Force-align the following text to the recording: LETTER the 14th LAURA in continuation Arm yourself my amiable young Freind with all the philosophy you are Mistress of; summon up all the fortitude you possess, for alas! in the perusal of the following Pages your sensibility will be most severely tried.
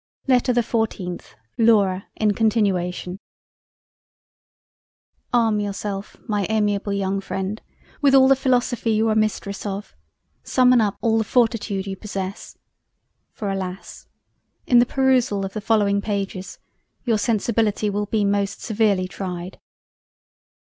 LETTER 0.27 0.51
the 0.51 0.61
14th 0.61 1.35
LAURA 1.59 2.07
in 2.15 2.33
continuation 2.33 3.19
Arm 5.31 5.59
yourself 5.59 6.17
my 6.27 6.47
amiable 6.49 6.91
young 6.91 7.21
Freind 7.21 7.59
with 8.01 8.15
all 8.15 8.27
the 8.27 8.35
philosophy 8.35 8.93
you 8.93 9.07
are 9.09 9.13
Mistress 9.13 9.63
of; 9.63 9.95
summon 10.43 10.81
up 10.81 10.97
all 11.01 11.19
the 11.19 11.23
fortitude 11.23 11.85
you 11.85 11.95
possess, 11.95 12.57
for 13.31 13.51
alas! 13.51 14.07
in 14.65 14.79
the 14.79 14.87
perusal 14.87 15.45
of 15.45 15.53
the 15.53 15.61
following 15.61 16.01
Pages 16.01 16.57
your 17.05 17.19
sensibility 17.19 17.87
will 17.87 18.07
be 18.07 18.25
most 18.25 18.59
severely 18.59 19.07
tried. 19.07 19.59